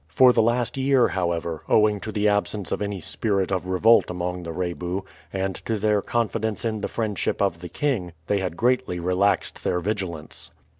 For 0.07 0.33
the 0.33 0.41
last 0.41 0.77
year, 0.77 1.09
however, 1.09 1.61
owing 1.69 1.99
to 1.99 2.11
the 2.11 2.27
absence 2.27 2.71
of 2.71 2.81
any 2.81 2.99
spirit 3.01 3.51
of 3.51 3.67
revolt 3.67 4.09
among 4.09 4.41
the 4.41 4.51
Rebu, 4.51 5.03
and 5.31 5.53
to 5.65 5.77
their 5.77 6.01
confidence 6.01 6.65
in 6.65 6.81
the 6.81 6.87
friendship 6.87 7.39
of 7.39 7.59
the 7.59 7.69
king, 7.69 8.13
they 8.25 8.39
had 8.39 8.57
greatly 8.57 8.99
relaxed 8.99 9.63
their 9.63 9.79
vigilance. 9.79 10.49